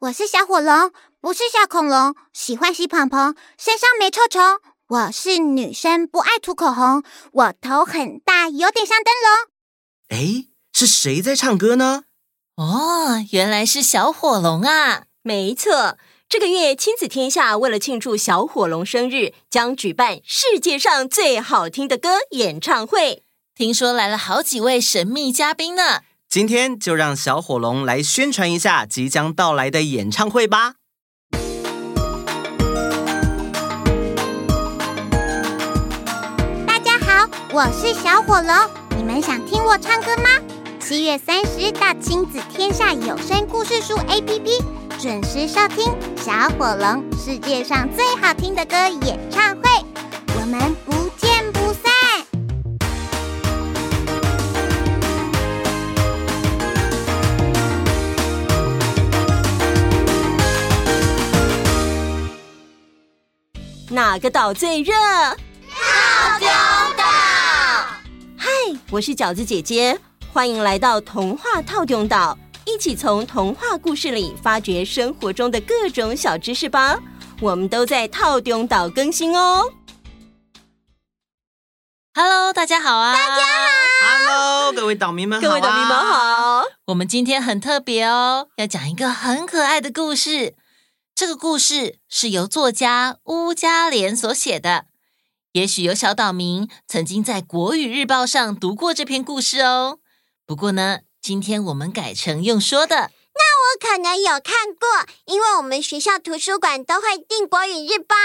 [0.00, 4.40] 我是小火龙，不是小恐龙，喜欢洗蓬蓬，身上没臭虫。
[4.88, 10.18] 我是女生，不爱涂口红，我头很大，有点像灯笼。
[10.18, 12.04] 哎，是谁在唱歌呢？
[12.56, 15.04] 哦，原来是小火龙啊！
[15.20, 15.98] 没错，
[16.30, 23.24] 这个月亲子天下为了庆祝小火龙生日，将举办世界上最好听的歌演唱会。
[23.54, 26.00] 听说来了好几位神秘嘉宾呢。
[26.30, 30.74] 今天就让小火龙来宣传一下即将到来的演唱会吧！
[36.64, 38.54] 大家好，我是小火龙，
[38.96, 40.30] 你们想听我唱歌吗？
[40.78, 44.62] 七月三十到亲子天下有声故事书 APP
[45.00, 49.62] 准时收听小火龙世界上最好听的歌演唱会，
[50.40, 51.09] 我们不。
[63.92, 64.94] 哪个岛最热？
[64.94, 66.46] 套丁
[66.96, 67.04] 岛。
[68.36, 68.48] 嗨，
[68.88, 69.98] 我是饺子姐姐，
[70.32, 77.00] 欢迎来到童话套丁岛，一起从童话故事里发掘生活中的各种小知识吧。
[77.40, 79.72] 我们都在套丁岛更新哦。
[82.14, 83.12] Hello，大家好啊！
[83.12, 83.48] 大家好
[84.06, 86.62] ，Hello，各位岛民们好啊，各位岛民们好。
[86.86, 90.54] 我们今天很特别哦，要讲一个很可爱的故事。
[91.20, 94.86] 这个故事是由作家乌嘉莲所写的，
[95.52, 99.98] 也许有小岛民曾经在国语日报上读过这篇故事哦。
[100.46, 103.10] 不过呢，今天我们改成用说的。
[103.34, 108.16] 那我可能有看过，因为我们学校图书馆都会订国语日报。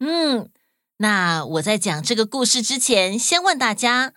[0.00, 0.50] 嗯，
[0.98, 4.12] 那我在讲这个故事之前，先问大家，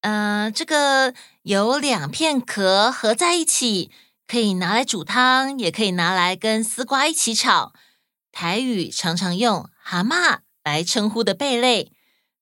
[0.00, 3.90] 呃，这个有两片壳合在一起。
[4.30, 7.72] 可以拿来煮汤，也可以拿来跟丝瓜一起炒。
[8.30, 11.90] 台语常常用“蛤蟆”来称呼的贝类，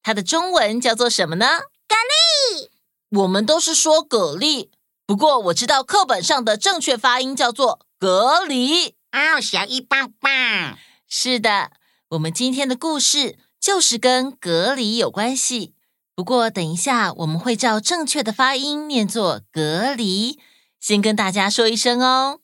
[0.03, 1.47] 它的中文叫做什么呢？
[1.47, 2.69] 蛤蜊。
[3.09, 4.69] 我们都是说蛤蜊，
[5.06, 8.93] 不过我知道课本上的正确发音叫做蛤蜊。
[9.12, 10.77] 哦，小一棒棒。
[11.09, 11.71] 是的，
[12.10, 15.72] 我们今天的故事就是跟蛤蜊有关系。
[16.15, 20.37] 不过等一下我们会照正确的发音念作蛤蜊。
[20.81, 22.41] 先跟大家说一声哦，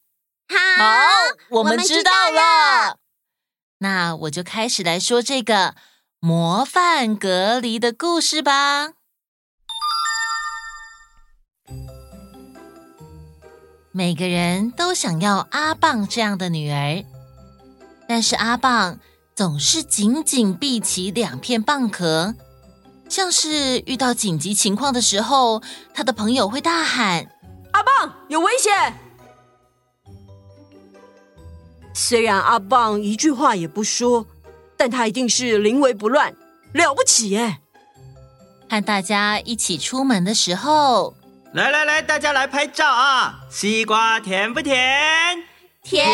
[0.48, 0.94] 好，好，
[1.50, 2.18] 我们知道了。
[2.20, 2.98] 我们知道了。
[3.78, 5.74] 那我就开始来说这个
[6.18, 8.92] 模范隔离的故事吧。
[13.92, 17.04] 每个人都想要阿棒这样的女儿，
[18.08, 18.98] 但是阿棒
[19.34, 22.34] 总是紧紧闭起两片蚌壳，
[23.08, 25.62] 像是遇到紧急情况的时候，
[25.92, 27.33] 他的朋友会大喊。
[27.74, 28.94] 阿棒有危险！
[31.92, 34.26] 虽然阿棒一句话也不说，
[34.76, 36.36] 但他一定是临危不乱，
[36.72, 37.58] 了不起耶！
[38.70, 41.16] 和大家一起出门的时候，
[41.52, 43.40] 来来来，大家来拍照啊！
[43.50, 45.42] 西瓜甜不甜？
[45.82, 46.08] 甜！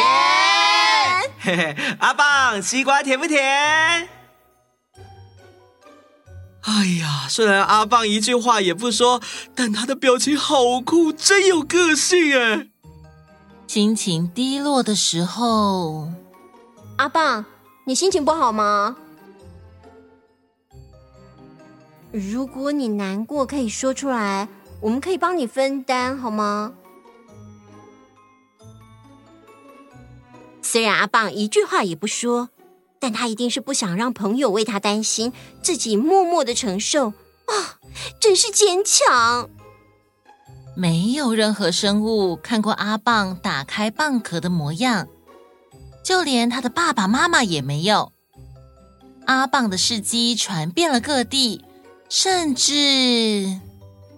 [1.41, 4.09] 嘿嘿，阿棒，西瓜甜不甜？
[6.62, 9.21] 哎呀，虽然阿棒一句话也不说，
[9.54, 12.69] 但他的表情好酷，真有个性哎！
[13.66, 16.10] 心情低落的时候，
[16.97, 17.44] 阿棒，
[17.87, 18.97] 你心情不好吗？
[22.12, 24.48] 如果你难过，可以说出来，
[24.81, 26.72] 我们可以帮你分担，好吗？
[30.60, 32.50] 虽然阿棒一句话也不说。
[33.00, 37.12] 但他一定是不想让朋友为他担心，自己默默的承受啊、
[37.49, 37.65] 哦，
[38.21, 39.50] 真是坚强。
[40.77, 45.09] 没有任何生物看过阿棒打开蚌壳的模样，
[46.05, 48.12] 就连他的爸爸妈妈也没有。
[49.27, 51.65] 阿棒的事迹传遍了各地，
[52.09, 53.60] 甚至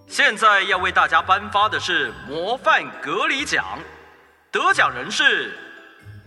[0.07, 3.79] 现在要为大家颁发的是模范隔离奖，
[4.51, 5.57] 得奖人是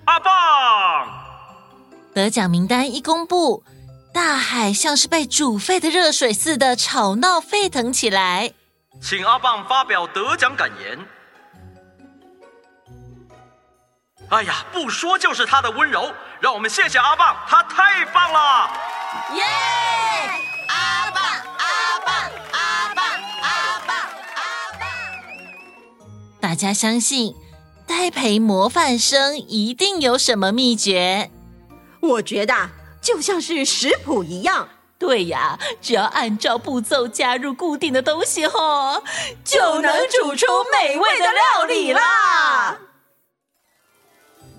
[0.07, 1.16] 阿棒。
[2.17, 3.63] 得奖名单一公布，
[4.11, 8.55] 大海像是被煮沸的热水似的吵闹沸腾起来。
[9.03, 10.99] 请阿棒发表得奖感言。
[14.31, 16.11] 哎呀，不说就是他的温柔，
[16.41, 18.71] 让我们谢谢阿棒，他太棒了！
[19.35, 19.45] 耶！
[20.69, 21.23] 阿棒，
[21.59, 22.15] 阿棒，
[22.53, 23.05] 阿棒，
[23.43, 23.97] 阿棒，
[24.37, 24.89] 阿棒！
[26.41, 27.35] 大家相信，
[27.87, 31.31] 栽培模范生一定有什么秘诀。
[32.07, 32.71] 我觉得
[33.03, 34.69] 就像是食谱一样，
[34.99, 39.03] 对呀，只要按照步骤加入固定的东西后，
[39.45, 42.79] 就能煮出美味的料理啦。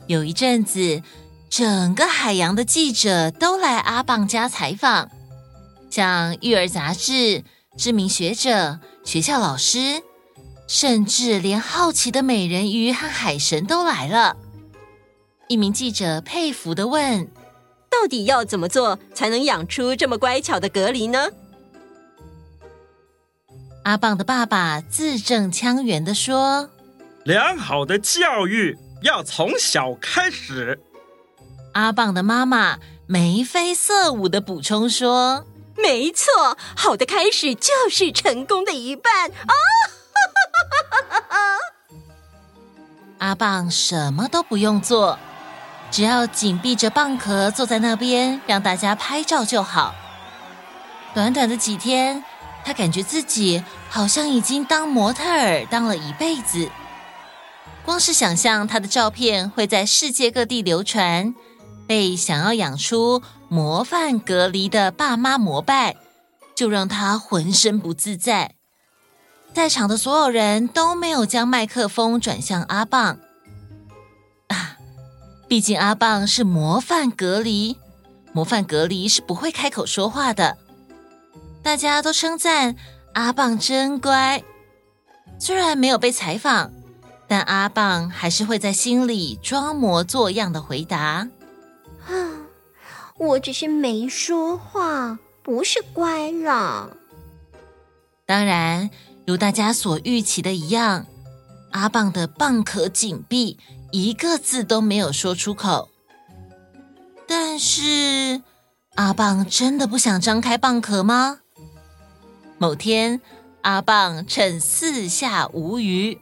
[0.08, 1.02] 有一阵子，
[1.50, 5.10] 整个海洋的记者都来阿棒家采访，
[5.90, 7.44] 像育儿杂志、
[7.78, 10.02] 知名学者、学校老师，
[10.68, 14.38] 甚至连好奇的美人鱼和海神都来了。
[15.50, 17.30] 一名记者佩服的问
[18.02, 21.30] ：“到底要怎么做才能养出这么乖巧的格离呢？”
[23.84, 26.70] 阿棒的爸爸字正腔圆的说
[27.24, 30.80] ：“良好的教育要从小开始。”
[31.74, 35.46] 阿棒的妈妈眉飞色舞的补充说
[35.78, 39.54] ：“没错，好的开始就是成功的一半啊！”
[43.20, 45.18] 阿棒什么都不用做。
[45.90, 49.96] 只要紧闭着蚌壳，坐在那边让大家拍照就好。
[51.14, 52.24] 短短的几天，
[52.64, 56.70] 他感觉自己好像已经当模特儿当了一辈子。
[57.84, 61.34] 光是想象他的照片会在世界各地流传，
[61.88, 65.96] 被想要养出模范隔离的爸妈膜拜，
[66.54, 68.56] 就让他浑身不自在。
[69.54, 73.18] 在场的所有人都没有将麦克风转向阿棒。
[75.48, 77.78] 毕竟阿棒是模范隔离，
[78.34, 80.58] 模范隔离是不会开口说话的。
[81.64, 82.76] 大家都称赞
[83.14, 84.44] 阿棒真乖，
[85.40, 86.72] 虽然没有被采访，
[87.28, 91.30] 但阿棒还是会在心里装模作样的回答
[92.08, 92.12] ：“啊，
[93.18, 96.90] 我只是没说话，不是乖了。”
[98.28, 98.90] 当然，
[99.26, 101.06] 如大家所预期的一样，
[101.72, 103.58] 阿棒的蚌壳紧闭。
[103.92, 105.90] 一个字都没有说出口，
[107.28, 108.42] 但是
[108.96, 111.40] 阿棒真的不想张开蚌壳吗？
[112.58, 113.22] 某天，
[113.62, 116.20] 阿棒趁四下无鱼，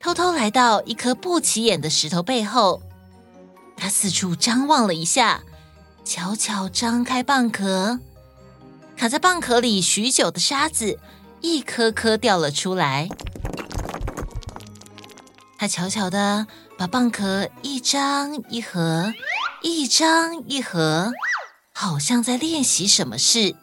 [0.00, 2.82] 偷偷来到一颗不起眼的石头背后。
[3.76, 5.42] 他四处张望了一下，
[6.04, 7.98] 悄悄张开蚌壳，
[8.96, 10.98] 卡在蚌壳里许久的沙子
[11.40, 13.08] 一颗颗掉了出来。
[15.62, 16.48] 他悄悄地。
[16.76, 19.12] 把蚌壳一张一合，
[19.62, 21.12] 一张一合，
[21.72, 23.54] 好像在练习什么事。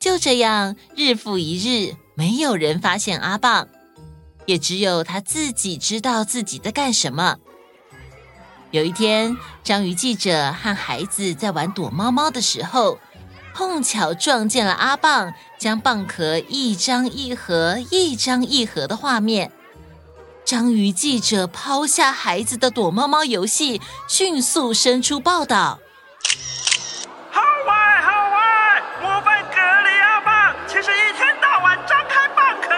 [0.00, 3.68] 就这样，日复一日，没有人发现阿棒，
[4.46, 7.36] 也只有他自己知道自己在干什么。
[8.72, 12.98] 有一天，章鱼记者和孩子在玩躲猫猫的时候，
[13.54, 19.52] 碰巧撞见了阿棒将蚌壳一张一合、一张一合的画面。
[20.48, 25.78] 章鱼记者抛下孩子的躲猫猫游戏，迅速伸出报道。
[27.30, 28.82] 好歪，好歪！
[29.02, 32.70] 模范蛤蜊阿棒，其实一天到晚张开蚌壳。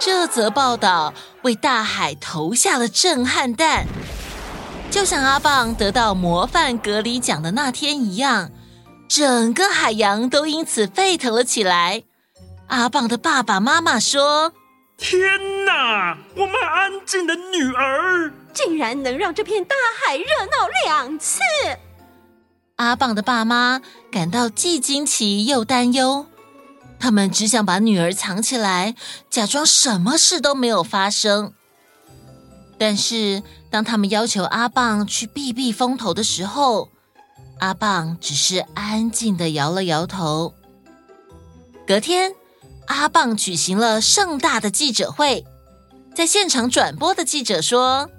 [0.00, 1.12] 这则报道
[1.42, 3.84] 为大海投下了震撼弹，
[4.90, 8.50] 就像阿棒得到模范隔离奖的那天一样，
[9.06, 12.04] 整个海洋都因此沸腾了起来。
[12.68, 14.54] 阿棒的爸爸妈妈说。
[15.02, 16.16] 天哪！
[16.36, 21.40] 我们安静的女儿竟然能让这片大海热闹两次。
[22.76, 23.82] 阿棒的爸妈
[24.12, 26.26] 感到既惊奇又担忧，
[27.00, 28.94] 他们只想把女儿藏起来，
[29.28, 31.52] 假装什么事都没有发生。
[32.78, 36.90] 但是当他们要求阿棒去避避风头的时候，
[37.58, 40.54] 阿棒只是安静的摇了摇头。
[41.84, 42.36] 隔天。
[42.92, 45.44] 阿棒举行了盛大的记者会，
[46.14, 48.10] 在现场转播的记者说：“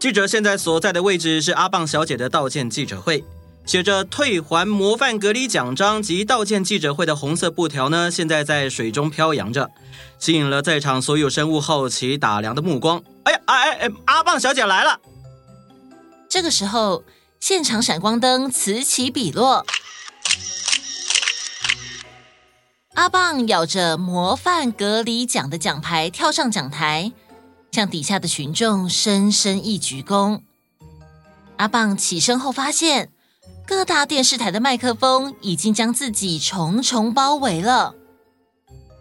[0.00, 3.22] 记者现在所在的位置是阿棒小姐的道歉记者会，
[3.66, 9.70] 写着退还模范隔离奖章及道歉记者会的红色布条呢，现在在水中飘扬着，
[10.18, 13.02] 吸引了在场所有生物好奇打量的目光。
[13.24, 14.98] 哎呀，哎哎哎，阿棒小姐来了！
[16.28, 17.04] 这个时候，
[17.38, 19.66] 现场闪光灯此起彼落。”
[22.94, 27.10] 阿棒咬着模范隔离奖的奖牌，跳上讲台，
[27.70, 30.42] 向底下的群众深深一鞠躬。
[31.56, 33.10] 阿棒起身后，发现
[33.66, 37.94] 各大电视台的麦克风已经将自己重重包围了。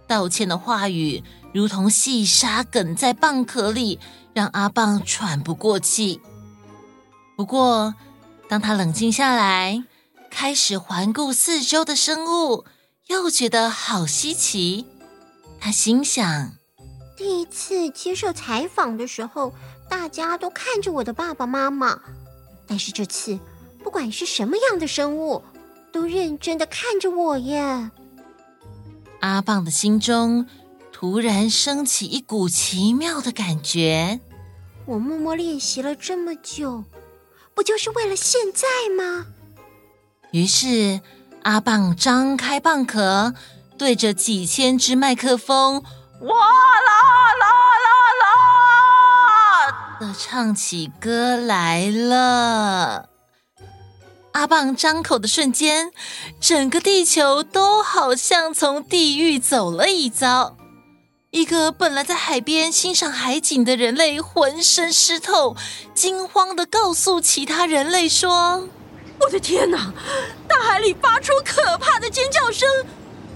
[0.07, 1.21] 道歉的话语
[1.53, 3.99] 如同细沙梗在蚌壳里，
[4.33, 6.21] 让阿棒喘不过气。
[7.35, 7.93] 不过，
[8.47, 9.83] 当他冷静下来，
[10.29, 12.63] 开始环顾四周的生物。
[13.11, 14.85] 又觉得好稀奇，
[15.59, 16.53] 他心想：
[17.17, 19.53] 第一次接受采访的时候，
[19.89, 21.99] 大家都看着我的爸爸妈妈，
[22.65, 23.37] 但是这次，
[23.83, 25.43] 不管是什么样的生物，
[25.91, 27.91] 都认真的看着我耶。
[29.19, 30.47] 阿棒的心中
[30.93, 34.21] 突然升起一股奇妙的感觉，
[34.85, 36.85] 我默默练习了这么久，
[37.53, 39.25] 不就是为了现在吗？
[40.31, 41.01] 于是
[41.43, 43.33] 阿棒张开蚌壳，
[43.77, 45.83] 对着几千只麦克风，
[46.21, 46.91] 哇啦
[47.39, 47.47] 啦啦
[48.21, 53.09] 啦的唱起歌来了。
[54.33, 55.91] 阿棒张口的瞬间，
[56.39, 60.55] 整个地球都好像从地狱走了一遭。
[61.31, 65.55] 一个本来在海边欣赏海景的人类，浑身湿透，
[65.93, 68.67] 惊慌地告诉其他人类说
[69.23, 69.93] ：“我的天哪！
[70.47, 72.67] 大海里发出可怕的尖叫声，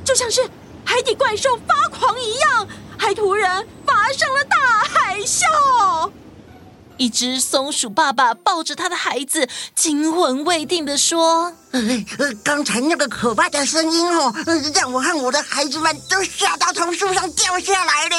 [0.03, 0.41] 就像是
[0.83, 6.11] 海底怪兽发狂一样，还突然发生了大海啸。”
[6.97, 11.81] 一只松鼠爸爸抱着他的孩子，惊魂未定地说：“呃，
[12.41, 14.33] 刚才那个可怕的声音哦，
[14.73, 18.15] 让我和我的孩子们都吓到从树上掉下来了。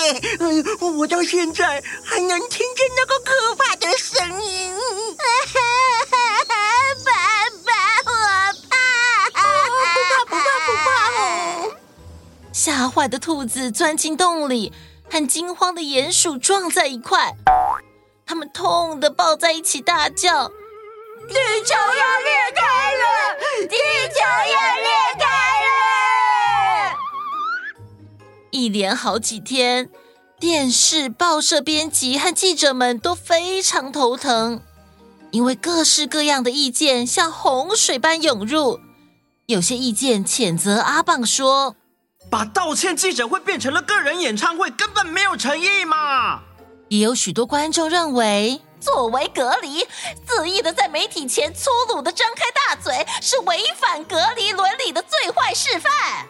[0.98, 4.74] 我到现在还能听见那个可怕的声音。
[12.66, 14.72] 吓坏的兔子钻进洞里，
[15.08, 17.32] 和惊慌的鼹鼠撞在一块。”
[18.26, 20.48] 他们痛的抱在一起，大叫
[21.30, 23.68] ：“地球要裂开了！
[23.68, 23.76] 地
[24.08, 24.18] 球
[24.52, 25.26] 要裂开
[25.62, 26.96] 了！”
[28.50, 29.88] 一连好几天，
[30.40, 34.60] 电视、报社编辑和记者们都非常头疼，
[35.30, 38.80] 因为各式各样的意见像洪水般涌入。
[39.46, 41.76] 有些意见谴责阿棒说
[42.36, 46.42] ：“把道歉记者会变成了个人演唱会，根本没有诚意嘛！”
[46.88, 49.86] 也有许多观众认为，作为隔离，
[50.26, 56.26] 肆意的在媒体前粗鲁的张开大嘴，是违反隔离伦理的最坏示范。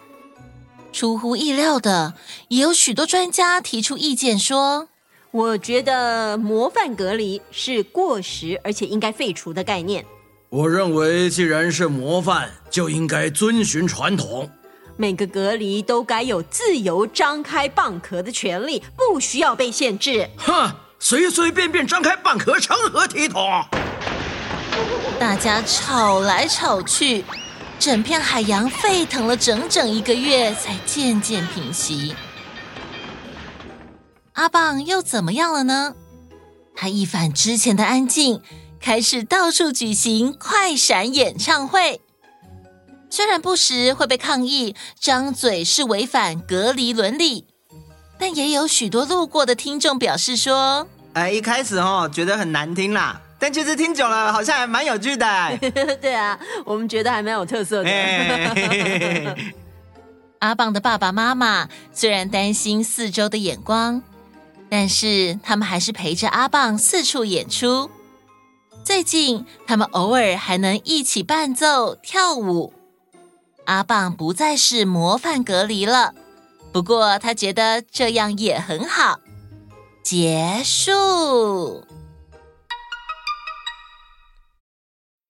[0.92, 2.14] 出乎意料的，
[2.50, 4.86] 也有许多专家提出意见说
[5.32, 10.06] ：“我觉得模范隔离是过时而且应该废除的概念。”
[10.50, 14.48] 我认为，既然是模范，就应该遵循传统。
[14.98, 20.30] 每个隔离都该有自由张开蚌壳的权利，不需要被限制。
[20.38, 23.42] 哼，随随便便张开蚌壳，成何体统？
[25.20, 27.24] 大家吵来吵去，
[27.78, 32.14] 整片海洋沸腾了整整一个月，才渐渐平息。
[34.32, 35.94] 阿棒又怎么样了呢？
[36.74, 38.42] 他一反之前的安静，
[38.80, 42.00] 开始到处举行快闪演唱会。
[43.08, 47.46] 虽然不时会被抗议，张嘴是违反隔离伦理，
[48.18, 55.58] 但也有许多路过的听众表示说：“哎，一开始哦觉得很难听啦，但其实听久了好像还蛮有趣的。
[56.02, 57.90] ”对啊，我们觉得还蛮有特色的。
[60.40, 64.02] 阿棒的爸爸妈妈虽然担心四周的眼光，
[64.68, 67.90] 但是他们还是陪着阿棒四处演出。
[68.84, 72.75] 最近，他们偶尔还能一起伴奏跳舞。
[73.66, 76.14] 阿棒不再是模范隔离了，
[76.73, 79.20] 不过他觉得这样也很好。
[80.02, 81.80] 结束。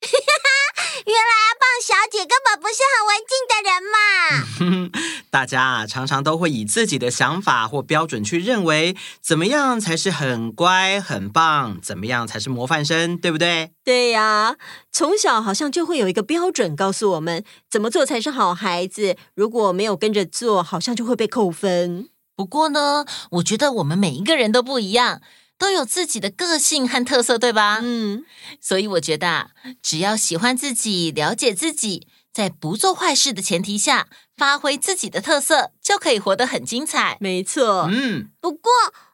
[0.01, 1.46] 哈 哈原来
[1.87, 4.91] 小姐根本不是很文静的人嘛！
[5.31, 13.71] 大家啊，常常都会以自己的想法或标准去认为，怎么样才是很乖、很棒，怎么样才是模范生，对不对？
[13.85, 14.57] 对呀，
[14.91, 22.09] 从小好像就会有一个标准告诉我们怎么做才是好孩子，如果没有跟着做，好像就会被扣分。
[22.35, 25.21] 不过呢，我觉得我们每一个人都不一样。
[25.59, 27.81] 都有自己的个性和特色，对吧？
[27.83, 28.25] 嗯，
[28.61, 29.51] 所以我觉得，
[29.83, 37.17] 只要喜欢自己、了解自己，在不做坏事的前提下，发挥自己的特色，就可以活得很精彩。
[37.21, 38.31] 没错，嗯。
[38.41, 38.71] 不过，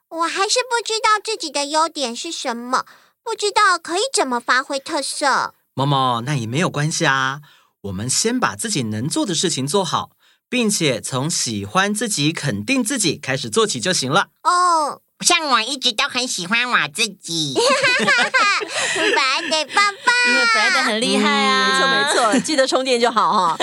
[0.08, 2.84] 我还是不知道自己的优点是什么，
[3.22, 5.54] 不知道可以怎么发挥特色。
[5.74, 7.40] 毛毛，那也没有关系啊。
[7.82, 10.10] 我们先把自己能做的事情做好，
[10.48, 14.28] 并且从喜欢自己、肯定自己开始做起就行了。
[14.42, 15.00] 哦。
[15.22, 17.54] 像我一直都很喜欢我自己
[18.94, 23.56] ，Friday 爸爸，因为 Friday 很厉害啊，没错没错，记得充电就好哈。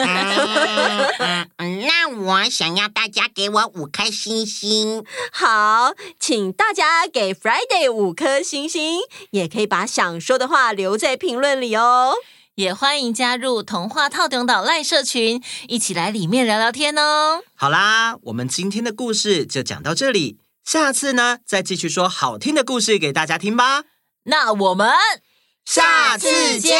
[1.58, 9.00] 嗯，那我想要大家给我五颗星星，好，请大家给 Friday 五颗星星，
[9.32, 12.16] 也可以把想说的话留在评论里哦。
[12.56, 17.42] 也欢迎加入童话透中岛赖社群，一起来里面聊聊天哦。
[17.56, 20.39] 好啦，我们今天的故事就讲到这里。
[20.72, 23.86] 下次呢，再继续说好听的故事给大家听吧。
[24.26, 24.88] 那我们
[25.66, 26.80] 下次见，